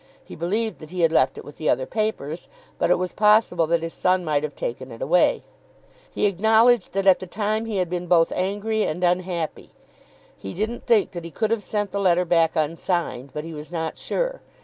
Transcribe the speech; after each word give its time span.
He 0.25 0.35
believed 0.35 0.81
he 0.89 1.01
had 1.01 1.11
left 1.11 1.37
it 1.37 1.45
with 1.45 1.57
the 1.57 1.69
other 1.69 1.85
papers; 1.85 2.47
but 2.79 2.89
it 2.89 2.97
was 2.97 3.11
possible 3.13 3.67
that 3.67 3.83
his 3.83 3.93
son 3.93 4.25
might 4.25 4.41
have 4.41 4.55
taken 4.55 4.91
it 4.91 4.99
away. 4.99 5.43
He 6.09 6.25
acknowledged 6.25 6.93
that 6.93 7.05
at 7.05 7.19
the 7.19 7.27
time 7.27 7.65
he 7.65 7.77
had 7.77 7.87
been 7.87 8.07
both 8.07 8.31
angry 8.31 8.81
and 8.81 9.03
unhappy. 9.03 9.73
He 10.35 10.55
didn't 10.55 10.87
think 10.87 11.11
that 11.11 11.23
he 11.23 11.29
could 11.29 11.51
have 11.51 11.61
sent 11.61 11.91
the 11.91 11.99
letter 11.99 12.25
back 12.25 12.55
unsigned, 12.55 13.29
but 13.31 13.43
he 13.43 13.53
was 13.53 13.71
not 13.71 13.95
sure. 13.99 14.41